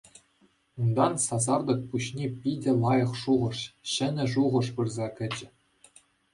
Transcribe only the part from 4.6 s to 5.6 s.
пырса кӗчӗ.